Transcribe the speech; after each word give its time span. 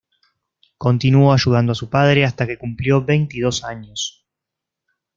Continuó 0.79 1.31
ayudando 1.31 1.73
a 1.73 1.75
su 1.75 1.87
padre 1.91 2.25
hasta 2.25 2.47
que 2.47 2.57
cumplió 2.57 3.05
veintidós 3.05 3.63
años. 3.63 4.25